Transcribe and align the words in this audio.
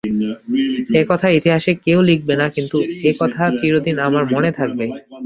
এ 0.99 1.01
কথা 1.09 1.27
ইতিহাসে 1.37 1.71
কেউ 1.85 1.99
লিখবে 2.09 2.33
না, 2.41 2.45
কিন্তু 2.55 2.77
এ 3.09 3.11
কথা 3.21 3.43
চিরদিন 3.59 3.95
আমাদের 4.07 4.31
মনে 4.33 4.49
থাকবে। 4.59 4.85